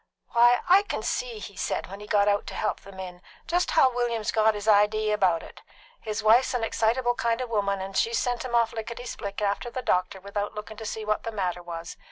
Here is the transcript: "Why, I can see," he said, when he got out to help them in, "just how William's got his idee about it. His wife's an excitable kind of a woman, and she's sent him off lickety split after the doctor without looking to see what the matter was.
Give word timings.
"Why, 0.31 0.61
I 0.67 0.81
can 0.81 1.03
see," 1.03 1.37
he 1.37 1.55
said, 1.55 1.85
when 1.85 1.99
he 1.99 2.07
got 2.07 2.27
out 2.27 2.47
to 2.47 2.55
help 2.55 2.79
them 2.79 2.99
in, 2.99 3.21
"just 3.45 3.69
how 3.69 3.93
William's 3.93 4.31
got 4.31 4.55
his 4.55 4.67
idee 4.67 5.11
about 5.11 5.43
it. 5.43 5.61
His 5.99 6.23
wife's 6.23 6.55
an 6.55 6.63
excitable 6.63 7.13
kind 7.13 7.39
of 7.39 7.51
a 7.51 7.53
woman, 7.53 7.79
and 7.81 7.95
she's 7.95 8.17
sent 8.17 8.43
him 8.43 8.55
off 8.55 8.73
lickety 8.73 9.05
split 9.05 9.43
after 9.43 9.69
the 9.69 9.83
doctor 9.83 10.19
without 10.19 10.55
looking 10.55 10.77
to 10.77 10.87
see 10.87 11.05
what 11.05 11.21
the 11.21 11.31
matter 11.31 11.61
was. 11.61 11.97